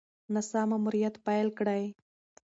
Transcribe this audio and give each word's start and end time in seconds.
ناسا 0.33 0.61
ماموریت 0.69 1.15
پیل 1.25 1.47
کړی. 1.59 1.83